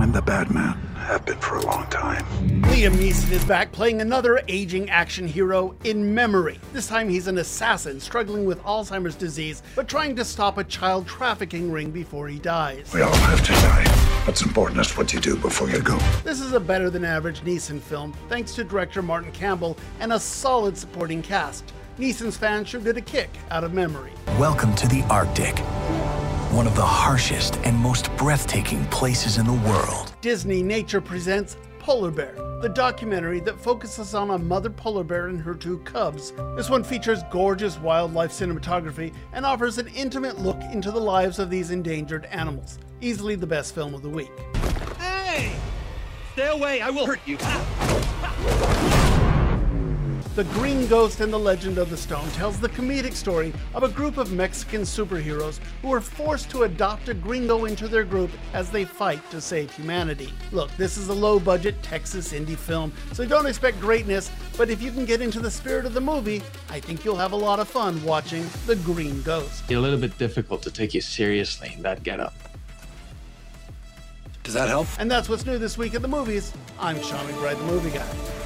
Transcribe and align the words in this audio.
I'm 0.00 0.12
the 0.12 0.22
bad 0.22 0.50
man. 0.50 0.78
Have 0.96 1.26
been 1.26 1.36
for 1.36 1.56
a 1.56 1.66
long 1.66 1.84
time. 1.90 2.24
Liam 2.62 2.94
Neeson 2.94 3.32
is 3.32 3.44
back 3.44 3.70
playing 3.70 4.00
another 4.00 4.40
aging 4.48 4.88
action 4.88 5.28
hero 5.28 5.76
in 5.84 6.14
memory. 6.14 6.58
This 6.72 6.86
time 6.86 7.06
he's 7.06 7.26
an 7.26 7.36
assassin 7.36 8.00
struggling 8.00 8.46
with 8.46 8.62
Alzheimer's 8.62 9.14
disease, 9.14 9.62
but 9.76 9.88
trying 9.88 10.16
to 10.16 10.24
stop 10.24 10.56
a 10.56 10.64
child 10.64 11.06
trafficking 11.06 11.70
ring 11.70 11.90
before 11.90 12.28
he 12.28 12.38
dies. 12.38 12.90
We 12.94 13.02
all 13.02 13.14
have 13.14 13.44
to 13.44 13.52
die. 13.52 13.84
What's 14.24 14.40
important 14.40 14.80
is 14.80 14.96
what 14.96 15.12
you 15.12 15.20
do 15.20 15.36
before 15.36 15.68
you 15.68 15.82
go. 15.82 15.98
This 16.24 16.40
is 16.40 16.54
a 16.54 16.60
better 16.60 16.88
than 16.88 17.04
average 17.04 17.42
Neeson 17.42 17.78
film, 17.78 18.14
thanks 18.30 18.54
to 18.54 18.64
director 18.64 19.02
Martin 19.02 19.32
Campbell 19.32 19.76
and 20.00 20.14
a 20.14 20.18
solid 20.18 20.78
supporting 20.78 21.20
cast. 21.20 21.74
Neeson's 21.98 22.38
fans 22.38 22.68
should 22.68 22.84
get 22.84 22.96
a 22.96 23.02
kick 23.02 23.28
out 23.50 23.64
of 23.64 23.74
memory. 23.74 24.12
Welcome 24.38 24.74
to 24.76 24.88
the 24.88 25.02
Arctic, 25.10 25.58
one 26.52 26.66
of 26.66 26.74
the 26.74 26.84
harshest 26.84 27.58
and 27.58 27.76
most 27.76 28.14
breathtaking 28.16 28.84
places 28.86 29.38
in 29.38 29.46
the 29.46 29.52
world. 29.52 30.12
Disneynature 30.20 31.04
presents 31.04 31.56
Polar 31.78 32.10
Bear, 32.10 32.34
the 32.60 32.68
documentary 32.68 33.38
that 33.40 33.60
focuses 33.60 34.16
on 34.16 34.30
a 34.30 34.38
mother 34.38 34.68
polar 34.68 35.04
bear 35.04 35.28
and 35.28 35.40
her 35.40 35.54
two 35.54 35.78
cubs. 35.78 36.32
This 36.56 36.68
one 36.68 36.82
features 36.82 37.20
gorgeous 37.30 37.78
wildlife 37.78 38.32
cinematography 38.32 39.14
and 39.32 39.46
offers 39.46 39.78
an 39.78 39.86
intimate 39.88 40.40
look 40.40 40.60
into 40.72 40.90
the 40.90 41.00
lives 41.00 41.38
of 41.38 41.50
these 41.50 41.70
endangered 41.70 42.26
animals. 42.26 42.80
Easily 43.00 43.36
the 43.36 43.46
best 43.46 43.72
film 43.72 43.94
of 43.94 44.02
the 44.02 44.10
week. 44.10 44.32
Hey! 44.98 45.52
Stay 46.32 46.48
away, 46.48 46.80
I 46.80 46.90
will 46.90 47.06
hurt 47.06 47.20
you. 47.26 47.38
The 50.36 50.44
Green 50.44 50.86
Ghost 50.86 51.20
and 51.20 51.32
the 51.32 51.38
Legend 51.38 51.76
of 51.76 51.90
the 51.90 51.96
Stone 51.96 52.30
tells 52.30 52.60
the 52.60 52.68
comedic 52.68 53.14
story 53.14 53.52
of 53.74 53.82
a 53.82 53.88
group 53.88 54.16
of 54.16 54.30
Mexican 54.30 54.82
superheroes 54.82 55.58
who 55.82 55.92
are 55.92 56.00
forced 56.00 56.48
to 56.50 56.62
adopt 56.62 57.08
a 57.08 57.14
gringo 57.14 57.64
into 57.64 57.88
their 57.88 58.04
group 58.04 58.30
as 58.52 58.70
they 58.70 58.84
fight 58.84 59.28
to 59.32 59.40
save 59.40 59.72
humanity. 59.72 60.32
Look, 60.52 60.70
this 60.76 60.96
is 60.96 61.08
a 61.08 61.12
low 61.12 61.40
budget 61.40 61.82
Texas 61.82 62.32
indie 62.32 62.56
film, 62.56 62.92
so 63.12 63.26
don't 63.26 63.46
expect 63.46 63.80
greatness, 63.80 64.30
but 64.56 64.70
if 64.70 64.80
you 64.80 64.92
can 64.92 65.04
get 65.04 65.20
into 65.20 65.40
the 65.40 65.50
spirit 65.50 65.84
of 65.84 65.94
the 65.94 66.00
movie, 66.00 66.42
I 66.68 66.78
think 66.78 67.04
you'll 67.04 67.16
have 67.16 67.32
a 67.32 67.36
lot 67.36 67.58
of 67.58 67.66
fun 67.66 68.00
watching 68.04 68.48
The 68.66 68.76
Green 68.76 69.22
Ghost. 69.22 69.64
It's 69.64 69.72
a 69.72 69.80
little 69.80 69.98
bit 69.98 70.16
difficult 70.16 70.62
to 70.62 70.70
take 70.70 70.94
you 70.94 71.00
seriously 71.00 71.72
in 71.74 71.82
that 71.82 72.04
getup. 72.04 72.34
Does 74.44 74.54
that 74.54 74.68
help? 74.68 74.86
And 75.00 75.10
that's 75.10 75.28
what's 75.28 75.44
new 75.44 75.58
this 75.58 75.76
week 75.76 75.96
at 75.96 76.02
the 76.02 76.08
movies. 76.08 76.52
I'm 76.78 77.02
Sean 77.02 77.26
McBride, 77.26 77.58
the 77.58 77.64
movie 77.64 77.90
guy. 77.90 78.39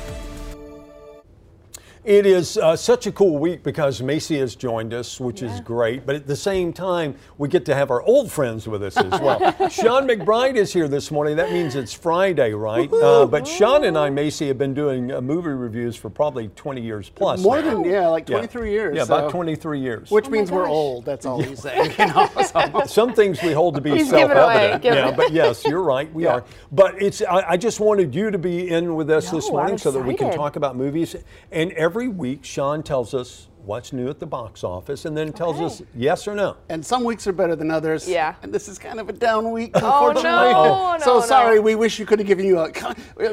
It 2.05 2.27
is 2.27 2.59
uh, 2.59 2.77
such 2.77 3.07
a 3.07 3.13
cool 3.13 3.39
week 3.39 3.63
because 3.63 4.03
Macy 4.03 4.39
has 4.39 4.55
joined 4.55 4.93
us, 4.93 5.19
which 5.19 5.41
is 5.43 5.63
great. 5.63 6.05
But 6.05 6.17
at 6.17 6.27
the 6.27 6.37
same 6.37 6.71
time, 6.71 7.15
we 7.39 7.49
get 7.49 7.65
to 7.65 7.75
have 7.75 7.91
our 7.91 8.03
old 8.03 8.31
friends 8.31 8.69
with 8.69 8.83
us 8.83 8.99
as 8.99 9.19
well. 9.23 9.39
Sean 9.71 10.07
McBride 10.07 10.57
is 10.57 10.71
here 10.71 10.87
this 10.87 11.11
morning. 11.11 11.35
That 11.37 11.51
means 11.51 11.75
it's 11.77 11.95
Friday, 11.95 12.53
right? 12.53 12.93
Uh, 12.93 13.25
but 13.25 13.49
Sean 13.49 13.85
and 13.85 13.97
I, 13.97 14.11
Macy, 14.11 14.49
have 14.49 14.59
been 14.59 14.75
doing 14.75 15.13
uh, 15.13 15.23
movie 15.23 15.49
reviews 15.49 15.97
for 15.97 16.11
probably 16.11 16.49
20 16.49 16.83
years 16.83 17.09
plus. 17.09 17.41
More 17.41 17.63
now. 17.63 17.71
than, 17.83 17.85
yeah, 17.91 18.07
like 18.09 18.29
Yeah. 18.29 18.37
23 18.37 18.71
years. 18.71 18.97
Yeah, 18.97 19.05
about 19.05 19.31
23 19.31 19.81
years. 19.81 20.11
Which 20.11 20.29
means 20.29 20.51
we're 20.53 20.69
old, 20.69 21.07
that's 21.07 21.25
all 21.25 21.41
he's 21.41 21.63
saying. 21.63 21.93
You 21.99 22.07
know? 22.09 22.29
so- 22.45 22.83
Some 22.87 23.15
things 23.15 23.43
we 23.43 23.53
hold 23.53 23.77
to 23.77 23.81
be 23.81 23.93
He's 23.93 24.11
giving 24.11 24.25
away, 24.37 24.73
self-evident. 24.73 24.85
Yeah, 24.85 25.11
but 25.17 25.33
yes, 25.33 25.65
you're 25.65 25.83
right. 25.83 26.13
We 26.13 26.25
Yeah. 26.25 26.35
are. 26.35 26.45
But 26.71 27.01
it's. 27.01 27.23
I, 27.23 27.53
I 27.53 27.57
just 27.57 27.81
wanted 27.81 28.15
you 28.15 28.31
to 28.31 28.37
be 28.39 28.69
in 28.69 28.95
with 28.95 29.09
us 29.09 29.31
this 29.31 29.49
morning 29.51 29.79
so 29.79 29.91
that 29.91 30.01
we 30.03 30.15
can 30.15 30.31
talk 30.35 30.57
about 30.57 30.77
movies. 30.77 31.17
And 31.51 31.73
every 31.73 31.94
week, 32.03 32.45
Sean 32.45 32.83
tells 32.83 33.15
us 33.15 33.49
what's 33.65 33.95
new 33.95 34.11
at 34.11 34.19
the 34.21 34.27
box 34.27 34.63
office, 34.63 35.07
and 35.07 35.17
then 35.17 35.33
tells 35.33 35.57
Okay. 35.57 35.65
us 35.65 35.83
yes 35.95 36.29
or 36.29 36.35
no. 36.35 36.55
and 36.69 36.85
some 36.85 37.03
weeks 37.03 37.27
are 37.27 37.33
better 37.33 37.57
than 37.57 37.71
others. 37.71 38.07
Yeah. 38.07 38.35
And 38.43 38.53
this 38.53 38.69
is 38.69 38.79
kind 38.79 39.01
of 39.01 39.09
a 39.09 39.13
down 39.15 39.53
week, 39.53 39.71
Oh, 39.77 40.09
unfortunately. 40.09 40.53
no, 40.53 40.97
so 41.03 41.15
no, 41.15 41.21
sorry, 41.23 41.57
no. 41.57 41.63
we 41.63 41.75
wish 41.75 41.99
you 41.99 42.05
could 42.05 42.19
have 42.19 42.29
given 42.29 42.45
you 42.45 42.59
a. 42.59 42.71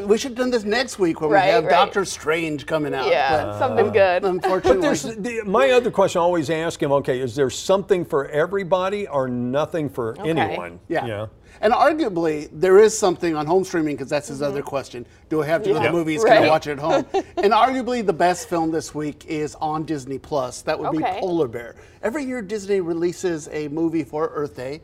We 0.05 0.17
should 0.17 0.31
have 0.31 0.37
done 0.37 0.49
this 0.51 0.63
next 0.63 0.99
week 0.99 1.19
when 1.19 1.31
Right, 1.31 1.47
we 1.47 1.51
have 1.51 1.63
right. 1.65 1.69
Doctor 1.71 2.05
Strange 2.05 2.65
coming 2.65 2.93
out. 2.93 3.07
Yeah, 3.07 3.59
something 3.59 3.87
uh, 3.89 3.91
good. 3.91 4.23
Unfortunately, 4.23 4.81
But 4.81 5.23
there's 5.23 5.45
my 5.45 5.71
other 5.71 5.91
question. 5.91 6.19
I 6.19 6.23
always 6.23 6.49
ask 6.49 6.81
him. 6.81 6.93
Okay, 6.93 7.19
is 7.19 7.35
there 7.35 7.49
something 7.49 8.05
for 8.05 8.27
everybody 8.29 9.07
or 9.09 9.27
nothing 9.27 9.89
for 9.89 10.15
anyone? 10.25 10.79
yeah. 10.87 11.05
Yeah. 11.05 11.25
And 11.59 11.73
arguably, 11.73 12.49
there 12.53 12.79
is 12.79 12.97
something 12.97 13.35
on 13.35 13.45
home 13.45 13.63
streaming 13.63 13.95
because 13.95 14.09
that's 14.09 14.29
his 14.29 14.41
other 14.41 14.61
question. 14.61 15.05
Do 15.29 15.41
I 15.41 15.47
have 15.47 15.63
to 15.63 15.69
go 15.69 15.73
to 15.75 15.79
Mm-hmm. 15.81 15.85
The 15.87 15.91
movies? 15.97 16.23
Can 16.23 16.43
I 16.43 16.47
watch 16.47 16.67
it 16.67 16.71
at 16.73 16.79
home? 16.79 17.05
and 17.37 17.51
arguably, 17.53 18.05
the 18.05 18.13
best 18.13 18.47
film 18.49 18.71
this 18.71 18.95
week 18.95 19.25
is 19.27 19.55
on 19.55 19.83
Disney 19.85 20.17
Plus. 20.17 20.61
That 20.61 20.79
would 20.79 20.91
be 20.91 20.99
Polar 21.03 21.47
Bear. 21.47 21.75
Every 22.03 22.23
year, 22.23 22.41
Disney 22.41 22.79
releases 22.81 23.47
a 23.49 23.67
movie 23.67 24.03
for 24.03 24.29
Earth 24.33 24.55
Day, 24.55 24.77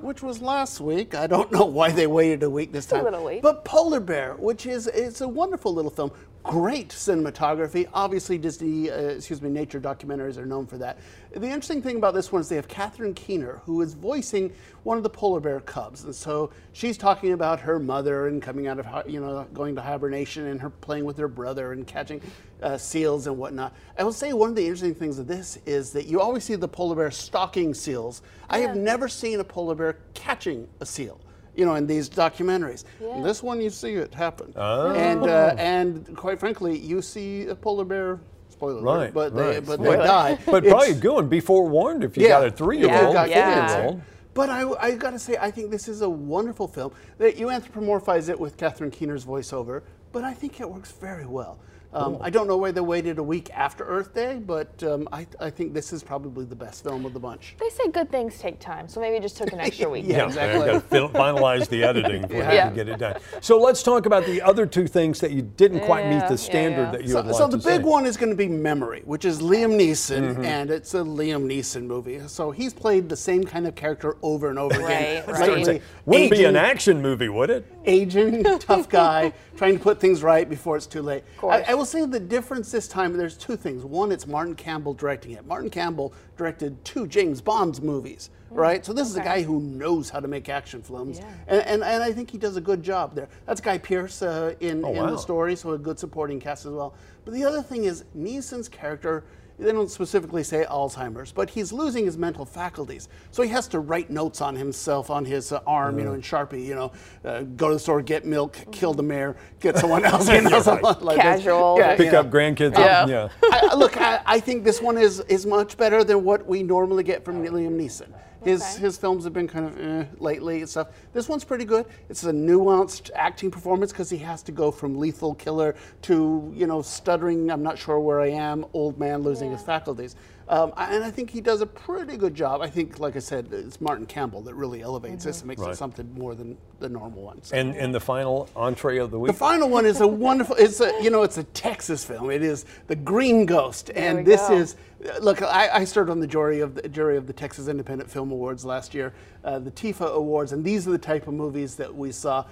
which 0.00 0.22
was 0.22 0.42
last 0.42 0.80
week. 0.80 1.14
I 1.14 1.26
don't 1.26 1.50
know 1.58 1.64
why 1.64 1.90
they 1.92 2.06
waited 2.06 2.42
a 2.42 2.50
week 2.50 2.72
this 2.72 2.86
Mm-hmm. 2.86 2.94
a 2.94 2.98
time. 2.98 3.04
little 3.04 3.24
late. 3.24 3.42
But 3.42 3.64
Polar 3.64 4.00
Bear, 4.00 4.34
which 4.34 4.66
is 4.66 4.86
it's 4.88 5.20
a 5.20 5.28
wonderful 5.28 5.72
little 5.72 5.90
film. 5.90 6.10
Great 6.44 6.88
cinematography. 6.88 7.88
Obviously, 7.92 8.38
Disney, 8.38 8.90
uh, 8.90 8.94
excuse 8.94 9.42
me, 9.42 9.50
nature 9.50 9.80
documentaries 9.80 10.38
are 10.38 10.46
known 10.46 10.66
for 10.66 10.78
that. 10.78 10.98
The 11.32 11.46
interesting 11.46 11.82
thing 11.82 11.96
about 11.96 12.14
this 12.14 12.32
one 12.32 12.40
is 12.40 12.48
they 12.48 12.56
have 12.56 12.68
Catherine 12.68 13.12
Keener, 13.12 13.60
who 13.66 13.82
is 13.82 13.92
voicing 13.92 14.52
one 14.84 14.96
of 14.96 15.02
the 15.02 15.10
polar 15.10 15.40
bear 15.40 15.60
cubs, 15.60 16.04
and 16.04 16.14
so 16.14 16.50
she's 16.72 16.96
talking 16.96 17.32
about 17.32 17.60
her 17.60 17.78
mother 17.78 18.28
and 18.28 18.40
coming 18.40 18.66
out 18.66 18.78
of 18.78 19.10
you 19.10 19.20
know 19.20 19.46
going 19.52 19.74
to 19.74 19.82
hibernation 19.82 20.46
and 20.46 20.60
her 20.60 20.70
playing 20.70 21.04
with 21.04 21.18
her 21.18 21.28
brother 21.28 21.72
and 21.72 21.86
catching 21.86 22.20
uh, 22.62 22.78
seals 22.78 23.26
and 23.26 23.36
whatnot. 23.36 23.74
I 23.98 24.04
will 24.04 24.12
say 24.12 24.32
one 24.32 24.48
of 24.48 24.56
the 24.56 24.62
interesting 24.62 24.94
things 24.94 25.18
of 25.18 25.26
this 25.26 25.58
is 25.66 25.92
that 25.92 26.06
you 26.06 26.20
always 26.20 26.44
see 26.44 26.54
the 26.54 26.68
polar 26.68 26.96
bear 26.96 27.10
stalking 27.10 27.74
seals. 27.74 28.22
I 28.48 28.60
have 28.60 28.76
never 28.76 29.08
seen 29.08 29.40
a 29.40 29.44
polar 29.44 29.74
bear 29.74 29.98
catching 30.14 30.66
a 30.80 30.86
seal 30.86 31.20
you 31.58 31.64
know, 31.66 31.74
in 31.74 31.86
these 31.88 32.08
documentaries. 32.08 32.84
In 33.00 33.22
this 33.22 33.42
one, 33.42 33.60
you 33.60 33.68
see 33.68 33.94
it 33.94 34.14
happen. 34.14 34.52
And 34.56 35.24
uh, 35.24 35.54
and 35.58 36.16
quite 36.16 36.38
frankly, 36.38 36.78
you 36.78 37.02
see 37.02 37.48
a 37.48 37.54
polar 37.54 37.84
bear. 37.84 38.20
Spoiler 38.50 38.78
alert, 38.80 38.84
Right, 38.98 39.14
but 39.14 39.36
they 39.36 39.42
right. 39.56 39.66
but 39.66 39.82
they 39.82 39.96
die. 39.96 40.38
But 40.46 40.64
It's- 40.64 40.72
probably 40.72 40.94
good. 41.00 41.28
Be 41.28 41.40
forewarned 41.40 42.02
if 42.04 42.16
you 42.16 42.26
got 42.28 42.46
a 42.46 42.50
three-year-old. 42.50 42.94
if 42.96 43.02
you've 43.02 43.12
got 43.12 43.28
Yeah. 43.28 43.60
kids. 43.60 43.72
four-year-old. 43.74 44.02
But 44.34 44.50
I, 44.50 44.70
I 44.80 44.94
got 44.94 45.10
to 45.10 45.18
say, 45.18 45.36
I 45.40 45.50
think 45.50 45.70
this 45.72 45.88
is 45.88 46.02
a 46.02 46.08
wonderful 46.08 46.66
film. 46.68 46.92
That 47.18 47.36
you 47.36 47.48
anthropomorphize 47.48 48.28
it 48.28 48.38
with 48.38 48.56
Catherine 48.56 48.90
Keener's 48.92 49.24
voiceover, 49.24 49.82
but 50.12 50.22
I 50.24 50.32
think 50.32 50.60
it 50.60 50.68
works 50.70 50.92
very 50.92 51.26
well. 51.26 51.58
Um, 51.92 52.18
I 52.20 52.28
don't 52.28 52.46
know 52.46 52.58
why 52.58 52.70
they 52.70 52.82
waited 52.82 53.18
a 53.18 53.22
week 53.22 53.48
after 53.54 53.82
Earth 53.84 54.12
Day, 54.14 54.38
but 54.44 54.82
um, 54.82 55.08
I, 55.10 55.26
I 55.40 55.48
think 55.48 55.72
this 55.72 55.92
is 55.92 56.02
probably 56.02 56.44
the 56.44 56.54
best 56.54 56.84
film 56.84 57.06
of 57.06 57.14
the 57.14 57.18
bunch. 57.20 57.56
They 57.58 57.70
say 57.70 57.88
good 57.90 58.10
things 58.10 58.38
take 58.38 58.60
time, 58.60 58.88
so 58.88 59.00
maybe 59.00 59.16
it 59.16 59.22
just 59.22 59.38
took 59.38 59.52
an 59.52 59.60
extra 59.60 59.88
week. 59.90 60.04
Yeah. 60.06 60.18
Yeah, 60.18 60.26
exactly. 60.26 60.66
Got 60.66 60.72
to 60.72 60.80
fin- 60.80 61.08
finalize 61.08 61.68
the 61.68 61.82
editing 61.84 62.26
for 62.28 62.34
Yeah. 62.48 62.64
you 62.64 62.70
to 62.70 62.76
get 62.76 62.88
it 62.90 62.98
done. 62.98 63.16
So 63.40 63.58
let's 63.58 63.82
talk 63.82 64.04
about 64.04 64.26
the 64.26 64.42
other 64.42 64.66
two 64.66 64.86
things 64.86 65.18
that 65.20 65.30
you 65.30 65.40
didn't 65.42 65.80
quite 65.80 66.08
meet 66.10 66.28
the 66.28 66.36
standard 66.36 66.84
yeah. 66.86 66.90
that 66.90 67.02
you 67.04 67.08
So, 67.08 67.22
would 67.22 67.34
so 67.34 67.46
the 67.48 67.58
to 67.58 67.64
big 67.64 67.80
say. 67.82 67.88
one 67.88 68.04
is 68.04 68.16
going 68.18 68.30
to 68.30 68.36
be 68.36 68.48
Memory, 68.48 69.02
which 69.06 69.24
is 69.24 69.40
Liam 69.40 69.76
Neeson, 69.78 70.18
Mm-hmm. 70.34 70.44
and 70.44 70.70
it's 70.70 70.92
a 70.94 70.98
Liam 70.98 71.46
Neeson 71.46 71.84
movie. 71.86 72.20
So 72.28 72.50
he's 72.50 72.74
played 72.74 73.08
the 73.08 73.16
same 73.16 73.44
kind 73.44 73.66
of 73.66 73.74
character 73.74 74.16
over 74.22 74.50
and 74.50 74.58
over 74.58 74.74
again. 74.74 75.24
Right, 75.26 75.28
It's 75.28 75.48
right. 75.48 75.66
like 75.66 75.82
Wouldn't 76.04 76.30
be 76.32 76.44
an 76.44 76.56
action 76.56 77.00
movie, 77.00 77.28
would 77.30 77.48
it? 77.50 77.64
aging 77.86 78.42
tough 78.58 78.86
guy 78.90 79.32
trying 79.56 79.78
to 79.78 79.82
put 79.82 79.98
things 79.98 80.22
right 80.22 80.46
before 80.50 80.76
it's 80.76 80.84
too 80.86 81.00
late. 81.00 81.22
I, 81.36 81.40
course. 81.40 81.64
I 81.68 81.74
will 81.78 81.84
say 81.86 82.04
the 82.04 82.20
difference 82.20 82.70
this 82.70 82.88
time, 82.88 83.16
there's 83.16 83.36
two 83.36 83.56
things. 83.56 83.84
One, 83.84 84.10
it's 84.12 84.26
Martin 84.26 84.54
Campbell 84.56 84.92
directing 84.94 85.32
it. 85.32 85.46
Martin 85.46 85.70
Campbell 85.70 86.12
directed 86.36 86.84
two 86.84 87.06
James 87.06 87.40
Bond 87.40 87.80
movies, 87.82 88.30
right? 88.50 88.84
So 88.84 88.92
this 88.92 89.08
is 89.08 89.16
a 89.16 89.22
guy 89.22 89.42
who 89.42 89.60
knows 89.60 90.10
how 90.10 90.18
to 90.20 90.26
make 90.28 90.48
action 90.48 90.82
films. 90.82 91.20
Yeah. 91.20 91.26
And, 91.46 91.62
and, 91.62 91.84
and 91.84 92.02
I 92.02 92.12
think 92.12 92.30
he 92.30 92.36
does 92.38 92.56
a 92.56 92.60
good 92.60 92.82
job 92.82 93.14
there. 93.14 93.28
That's 93.46 93.60
Guy 93.60 93.78
Pearce 93.78 94.22
uh, 94.22 94.54
in, 94.60 94.84
Oh, 94.84 94.90
in 94.90 94.96
wow. 94.96 95.10
the 95.10 95.18
story, 95.18 95.54
so 95.54 95.70
a 95.72 95.78
good 95.78 95.98
supporting 95.98 96.40
cast 96.40 96.66
as 96.66 96.72
well. 96.72 96.94
But 97.24 97.32
the 97.34 97.44
other 97.44 97.62
thing 97.62 97.84
is 97.84 98.04
Neeson's 98.16 98.68
character 98.68 99.24
they 99.58 99.72
don't 99.72 99.90
specifically 99.90 100.44
say 100.44 100.64
Alzheimer's, 100.70 101.32
but 101.32 101.50
he's 101.50 101.72
losing 101.72 102.04
his 102.04 102.16
mental 102.16 102.44
faculties. 102.44 103.08
So 103.32 103.42
he 103.42 103.48
has 103.50 103.66
to 103.68 103.80
write 103.80 104.08
notes 104.08 104.40
on 104.40 104.54
himself 104.54 105.10
on 105.10 105.24
his 105.24 105.50
uh, 105.52 105.60
arm, 105.66 105.98
you 105.98 106.04
know, 106.04 106.12
in 106.12 106.22
Sharpie, 106.22 106.64
you 106.64 106.74
know, 106.74 106.92
uh, 107.24 107.42
go 107.42 107.68
to 107.68 107.74
the 107.74 107.80
store, 107.80 108.00
get 108.00 108.24
milk, 108.24 108.56
kill 108.70 108.94
the 108.94 109.02
mayor, 109.02 109.36
get 109.60 109.76
someone 109.76 110.04
else, 110.12 110.28
you 110.28 110.40
know, 110.42 110.60
something 110.62 110.84
like 111.00 111.16
this. 111.16 111.22
Casual. 111.42 111.76
Yeah, 111.78 111.96
Pick 111.96 112.12
yeah. 112.12 112.20
up 112.20 112.30
grandkids. 112.30 112.78
Yeah. 112.78 113.06
yeah. 113.06 113.28
I, 113.44 113.68
I- 113.72 113.74
look, 113.74 113.96
I, 113.96 114.20
I 114.26 114.40
think 114.40 114.64
this 114.64 114.80
one 114.80 114.96
is 114.98 115.20
is 115.28 115.44
much 115.46 115.76
better 115.76 116.04
than 116.04 116.24
what 116.24 116.46
we 116.46 116.62
normally 116.62 117.02
get 117.02 117.24
from 117.24 117.42
Liam 117.44 117.76
Neeson. 117.78 118.08
His 118.44 118.62
Okay. 118.62 118.80
his 118.80 118.96
films 118.96 119.24
have 119.24 119.32
been 119.32 119.48
kind 119.48 119.66
of 119.66 119.80
eh, 119.80 120.04
lately 120.18 120.60
and 120.60 120.68
stuff. 120.68 120.88
This 121.12 121.28
one's 121.28 121.44
pretty 121.44 121.64
good. 121.64 121.86
It's 122.08 122.22
a 122.24 122.32
nuanced 122.32 123.10
acting 123.14 123.50
performance 123.50 123.90
because 123.92 124.10
he 124.10 124.18
has 124.18 124.42
to 124.44 124.52
go 124.52 124.70
from 124.70 124.98
lethal 124.98 125.34
killer 125.34 125.74
to 126.02 126.52
you 126.54 126.66
know 126.66 126.80
stuttering. 126.82 127.50
I'm 127.50 127.62
not 127.62 127.78
sure 127.78 127.98
where 127.98 128.20
I 128.20 128.28
am. 128.30 128.64
Old 128.72 128.98
man 128.98 129.22
losing 129.22 129.50
his 129.50 129.62
faculties. 129.62 130.14
Um, 130.48 130.72
and 130.78 131.04
I 131.04 131.10
think 131.10 131.28
he 131.28 131.42
does 131.42 131.60
a 131.60 131.66
pretty 131.66 132.16
good 132.16 132.34
job. 132.34 132.62
I 132.62 132.68
think, 132.70 132.98
like 132.98 133.16
I 133.16 133.18
said, 133.18 133.48
it's 133.52 133.82
Martin 133.82 134.06
Campbell 134.06 134.40
that 134.42 134.54
really 134.54 134.80
elevates 134.80 135.24
this 135.24 135.40
and 135.40 135.48
makes 135.48 135.60
Right. 135.60 135.72
it 135.72 135.76
something 135.76 136.10
more 136.14 136.34
than 136.34 136.56
the 136.80 136.88
normal 136.88 137.22
ones. 137.22 137.52
And 137.52 137.76
and 137.76 137.94
the 137.94 138.00
final 138.00 138.48
entree 138.56 138.96
of 138.98 139.10
the 139.10 139.18
week. 139.18 139.32
The 139.32 139.38
final 139.38 139.68
one 139.68 139.84
is 139.84 140.00
a 140.00 140.08
wonderful. 140.08 140.56
It's 140.56 140.80
a 140.80 140.90
you 141.02 141.10
know 141.10 141.22
it's 141.22 141.36
a 141.36 141.44
Texas 141.44 142.02
film. 142.02 142.30
It 142.30 142.42
is 142.42 142.64
The 142.86 142.96
Green 142.96 143.44
Ghost, 143.44 143.90
we 143.94 144.00
and 144.00 144.26
this 144.26 144.48
go. 144.48 144.54
is 144.56 144.76
look. 145.20 145.42
I, 145.42 145.68
I 145.68 145.84
served 145.84 146.08
on 146.08 146.18
the 146.18 146.26
jury 146.26 146.60
of 146.60 146.74
the 146.76 146.88
jury 146.88 147.18
of 147.18 147.26
the 147.26 147.32
Texas 147.34 147.68
Independent 147.68 148.10
Film 148.10 148.30
Awards 148.30 148.64
last 148.64 148.94
year, 148.94 149.12
uh, 149.44 149.58
the 149.58 149.70
TIFA 149.70 150.14
Awards, 150.14 150.52
and 150.52 150.64
these 150.64 150.88
are 150.88 150.92
the 150.92 150.98
type 150.98 151.26
of 151.28 151.34
movies 151.34 151.76
that 151.76 151.94
we 151.94 152.10
saw. 152.10 152.44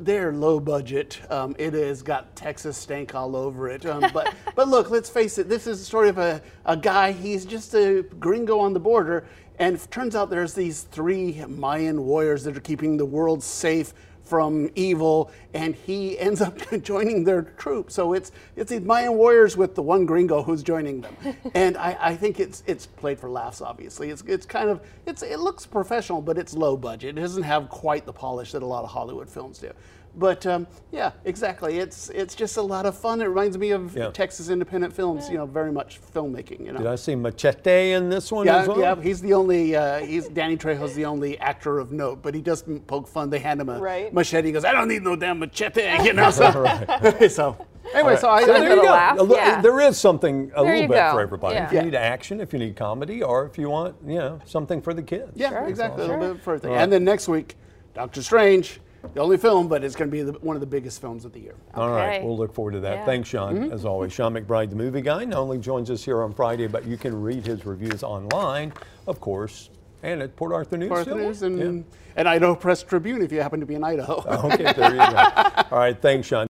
They're 0.00 0.32
low 0.32 0.60
budget. 0.60 1.20
Um, 1.30 1.54
it 1.58 1.74
has 1.74 2.02
got 2.02 2.34
Texas 2.36 2.76
stank 2.76 3.14
all 3.14 3.36
over 3.36 3.68
it. 3.68 3.86
Um, 3.86 4.04
but 4.12 4.34
but 4.54 4.68
look, 4.68 4.90
let's 4.90 5.10
face 5.10 5.38
it. 5.38 5.48
This 5.48 5.66
is 5.66 5.78
the 5.78 5.84
story 5.84 6.08
of 6.08 6.18
a, 6.18 6.42
a 6.64 6.76
guy. 6.76 7.12
He's 7.12 7.44
just 7.44 7.74
a 7.74 8.02
gringo 8.18 8.58
on 8.58 8.72
the 8.72 8.80
border, 8.80 9.26
and 9.58 9.76
it 9.76 9.90
turns 9.90 10.16
out 10.16 10.30
there's 10.30 10.54
these 10.54 10.82
three 10.82 11.44
Mayan 11.46 12.04
warriors 12.04 12.44
that 12.44 12.56
are 12.56 12.60
keeping 12.60 12.96
the 12.96 13.06
world 13.06 13.42
safe 13.42 13.92
from 14.26 14.68
evil, 14.74 15.30
and 15.54 15.74
he 15.74 16.18
ends 16.18 16.40
up 16.40 16.58
joining 16.82 17.24
their 17.24 17.42
troop. 17.42 17.90
So 17.90 18.12
it's 18.12 18.32
it's 18.56 18.70
these 18.70 18.80
Mayan 18.80 19.14
warriors 19.14 19.56
with 19.56 19.74
the 19.74 19.82
one 19.82 20.04
gringo 20.06 20.42
who's 20.42 20.62
joining 20.62 21.00
them, 21.00 21.16
and 21.54 21.76
I, 21.76 21.96
I 22.00 22.16
think 22.16 22.40
it's 22.40 22.62
it's 22.66 22.86
played 22.86 23.18
for 23.18 23.30
laughs. 23.30 23.60
Obviously, 23.60 24.10
it's 24.10 24.22
it's 24.26 24.46
kind 24.46 24.68
of 24.70 24.80
it's 25.06 25.22
it 25.22 25.38
looks 25.38 25.66
professional, 25.66 26.20
but 26.20 26.38
it's 26.38 26.54
low 26.54 26.76
budget. 26.76 27.16
It 27.16 27.20
doesn't 27.20 27.42
have 27.44 27.68
quite 27.68 28.04
the 28.06 28.12
polish 28.12 28.52
that 28.52 28.62
a 28.62 28.66
lot 28.66 28.84
of 28.84 28.90
Hollywood 28.90 29.28
films 29.30 29.58
do. 29.58 29.70
But 30.18 30.46
um, 30.46 30.66
yeah, 30.92 31.10
exactly. 31.26 31.78
It's 31.78 32.08
it's 32.08 32.34
just 32.34 32.56
a 32.56 32.62
lot 32.62 32.86
of 32.86 32.96
fun. 32.96 33.20
It 33.20 33.26
reminds 33.26 33.58
me 33.58 33.72
of 33.72 33.94
Yeah. 33.94 34.08
Texas 34.10 34.48
independent 34.48 34.94
films. 34.94 35.28
You 35.28 35.36
know, 35.36 35.44
very 35.44 35.70
much 35.70 36.00
filmmaking. 36.14 36.64
You 36.64 36.72
know. 36.72 36.78
Did 36.78 36.86
I 36.86 36.94
see 36.94 37.14
Machete 37.14 37.92
in 37.92 38.08
this 38.08 38.32
one 38.32 38.46
Yeah, 38.46 38.60
as 38.62 38.68
well? 38.68 38.78
yeah, 38.80 38.94
he's 38.98 39.20
the 39.20 39.34
only. 39.34 39.76
Uh, 39.76 39.98
he's 39.98 40.26
Danny 40.28 40.56
Trejo's 40.56 40.94
the 40.94 41.04
only 41.04 41.38
actor 41.38 41.78
of 41.78 41.92
note, 41.92 42.22
but 42.22 42.34
he 42.34 42.40
does 42.40 42.64
poke 42.86 43.06
fun. 43.06 43.28
They 43.28 43.40
hand 43.40 43.60
him 43.60 43.68
a 43.68 43.78
Right. 43.78 44.10
Machete. 44.16 44.48
He 44.48 44.52
goes, 44.52 44.64
"I 44.64 44.72
don't 44.72 44.88
need 44.88 45.02
no 45.02 45.14
damn 45.14 45.38
machete," 45.38 45.82
you 46.04 46.12
know. 46.12 46.30
So, 46.30 46.50
so 47.28 47.66
anyway, 47.94 48.16
so 48.16 48.28
I, 48.28 48.44
So 48.44 48.52
I 48.54 48.58
there 48.60 48.68
bit 48.70 48.76
you 48.78 48.82
go. 48.82 48.90
laugh, 48.90 49.20
A 49.20 49.26
yeah. 49.28 49.60
There 49.60 49.80
is 49.80 49.96
something 49.98 50.50
a 50.56 50.62
There 50.64 50.72
little 50.74 50.88
bit 50.88 50.96
go. 50.96 51.12
for 51.12 51.20
everybody. 51.20 51.56
If 51.58 51.72
you 51.72 51.82
need 51.82 51.94
action, 51.94 52.40
if 52.40 52.52
you 52.52 52.58
need 52.58 52.74
comedy, 52.76 53.22
or 53.22 53.46
if 53.46 53.56
you 53.58 53.68
want, 53.70 53.94
you 54.04 54.16
know, 54.18 54.40
something 54.44 54.82
for 54.82 54.92
the 54.94 55.02
kids. 55.02 55.30
yeah, 55.36 55.50
Sure, 55.50 55.68
exactly, 55.68 56.02
a 56.04 56.06
sure. 56.08 56.18
little 56.18 56.34
bit 56.34 56.42
for 56.42 56.50
everything. 56.54 56.70
All 56.70 56.76
right. 56.76 56.82
And 56.82 56.92
then 56.92 57.04
next 57.04 57.28
week, 57.28 57.54
Doctor 57.94 58.22
Strange, 58.22 58.80
the 59.14 59.20
only 59.20 59.36
film, 59.36 59.68
but 59.68 59.84
it's 59.84 59.94
going 59.94 60.10
to 60.10 60.12
be 60.12 60.22
the, 60.22 60.32
one 60.40 60.56
of 60.56 60.60
the 60.60 60.66
biggest 60.66 61.00
films 61.00 61.24
of 61.24 61.32
the 61.32 61.38
year. 61.38 61.54
All 61.74 61.90
right, 61.90 62.22
we'll 62.24 62.36
look 62.36 62.52
forward 62.52 62.72
to 62.72 62.80
that. 62.80 62.94
Yeah. 62.98 63.04
Thanks, 63.04 63.28
Sean, 63.28 63.54
Mm-hmm. 63.54 63.72
as 63.72 63.84
always. 63.84 64.12
Sean 64.12 64.34
McBride, 64.34 64.68
the 64.70 64.74
movie 64.76 65.00
guy, 65.00 65.24
not 65.24 65.38
only 65.38 65.58
joins 65.58 65.90
us 65.90 66.04
here 66.04 66.22
on 66.22 66.32
Friday, 66.34 66.66
but 66.66 66.84
you 66.86 66.96
can 66.96 67.20
read 67.22 67.46
his 67.46 67.64
reviews 67.64 68.02
online, 68.02 68.72
of 69.06 69.20
course, 69.20 69.70
and 70.02 70.22
at 70.22 70.36
Port 70.36 70.52
Arthur 70.52 70.76
News. 70.76 70.88
Port. 70.88 71.00
Arthur 71.08 71.14
News 71.16 71.42
and, 71.42 71.58
Yeah. 71.58 71.82
and 72.16 72.28
Idaho 72.28 72.54
Press 72.54 72.82
Tribune 72.82 73.22
if 73.22 73.32
you 73.32 73.40
happen 73.40 73.60
to 73.60 73.66
be 73.66 73.74
in 73.74 73.82
Idaho. 73.84 74.22
Okay, 74.52 74.72
there 74.72 74.90
you 74.92 74.96
go. 74.98 75.04
All 75.70 75.78
right, 75.78 76.00
thanks, 76.00 76.28
Sean. 76.28 76.44